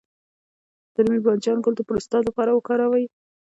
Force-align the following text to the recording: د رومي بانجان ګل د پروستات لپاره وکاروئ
د 0.93 0.95
رومي 1.03 1.19
بانجان 1.25 1.57
ګل 1.63 1.73
د 1.77 1.81
پروستات 1.89 2.23
لپاره 2.25 2.51
وکاروئ 2.53 3.05